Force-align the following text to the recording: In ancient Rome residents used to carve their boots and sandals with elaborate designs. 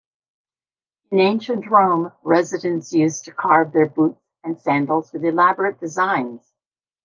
In 1.11 1.19
ancient 1.19 1.69
Rome 1.69 2.11
residents 2.23 2.91
used 2.91 3.25
to 3.25 3.31
carve 3.31 3.71
their 3.71 3.87
boots 3.87 4.19
and 4.43 4.59
sandals 4.59 5.13
with 5.13 5.23
elaborate 5.23 5.79
designs. 5.79 6.41